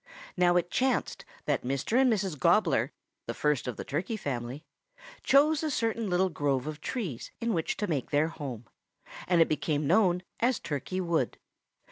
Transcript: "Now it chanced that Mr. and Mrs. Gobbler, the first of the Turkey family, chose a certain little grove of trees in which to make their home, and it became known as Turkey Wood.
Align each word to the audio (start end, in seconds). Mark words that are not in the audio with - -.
"Now 0.35 0.55
it 0.55 0.71
chanced 0.71 1.25
that 1.45 1.61
Mr. 1.61 2.01
and 2.01 2.11
Mrs. 2.11 2.35
Gobbler, 2.39 2.91
the 3.27 3.35
first 3.35 3.67
of 3.67 3.77
the 3.77 3.83
Turkey 3.85 4.17
family, 4.17 4.65
chose 5.21 5.61
a 5.61 5.69
certain 5.69 6.09
little 6.09 6.29
grove 6.29 6.65
of 6.65 6.81
trees 6.81 7.29
in 7.39 7.53
which 7.53 7.77
to 7.77 7.85
make 7.85 8.09
their 8.09 8.29
home, 8.29 8.65
and 9.27 9.41
it 9.43 9.47
became 9.47 9.85
known 9.85 10.23
as 10.39 10.59
Turkey 10.59 10.99
Wood. 11.01 11.37